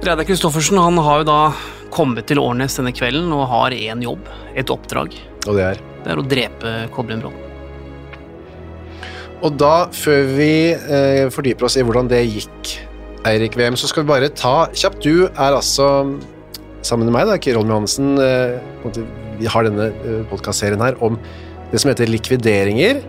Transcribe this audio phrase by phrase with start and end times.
[0.00, 1.40] Reidar Kristoffersen han har jo da
[1.92, 5.12] kommet til Årnes denne kvelden og har én jobb, et oppdrag.
[5.46, 5.80] Og det er?
[6.04, 7.46] Det er å drepe Kolbjørn Bråten.
[9.40, 12.74] Og da, før vi eh, fordyper oss i hvordan det gikk,
[13.28, 15.86] Eirik VM, så skal vi bare ta kjapt Du er altså,
[16.84, 19.00] sammen med meg, da, Kirolm Johansen, eh,
[19.40, 21.16] vi har denne eh, podkastserien her om
[21.70, 23.02] det som heter likvideringer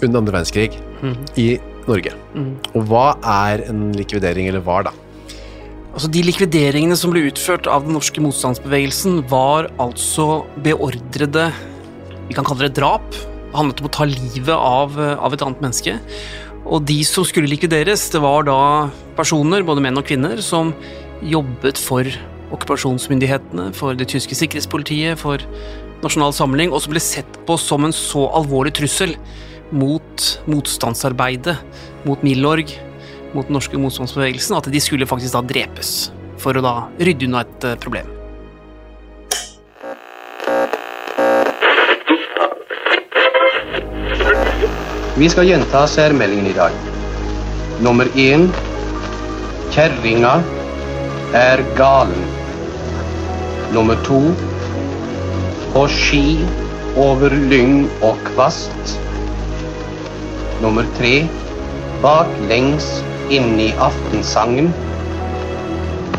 [0.00, 1.16] under andre verdenskrig Mhm.
[1.40, 1.46] i
[1.88, 2.12] Norge.
[2.36, 2.50] Mhm.
[2.76, 4.92] Og hva er en likvidering, eller var, da?
[5.90, 11.50] Altså, De likvideringene som ble utført av den norske motstandsbevegelsen, var altså beordrede
[12.28, 13.10] Vi kan kalle det drap.
[13.10, 15.96] Det handlet om å ta livet av, av et annet menneske.
[16.70, 18.60] Og de som skulle likvideres, det var da
[19.16, 20.70] personer, både menn og kvinner, som
[21.26, 22.06] jobbet for
[22.54, 25.42] okkupasjonsmyndighetene, for det tyske sikkerhetspolitiet, for
[26.04, 29.16] Nasjonal Samling, og som ble sett på som en så alvorlig trussel
[29.74, 31.56] mot motstandsarbeidet,
[32.06, 32.70] mot Milorg,
[33.34, 37.44] mot den norske motstandsbevegelsen, at de skulle faktisk da drepes for å da rydde unna
[37.44, 38.08] et eh, problem.
[45.20, 46.76] Vi skal gjenta særmeldingen i dag.
[47.84, 48.46] Nummer én
[49.70, 50.38] Kjerringa
[51.36, 52.24] er galen.
[53.74, 54.22] Nummer to
[55.74, 56.40] På ski
[56.98, 58.96] over lyng og kvast.
[60.64, 61.28] Nummer tre
[62.02, 62.88] Baklengs
[63.30, 64.72] inn i aftensangen.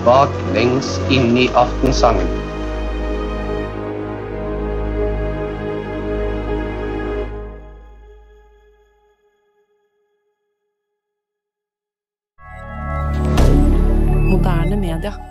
[0.06, 2.30] Baklengs inn i aftensangen.
[14.32, 15.31] Moderne media.